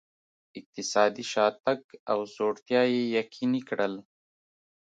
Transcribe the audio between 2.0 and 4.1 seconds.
او ځوړتیا یې یقیني کړل.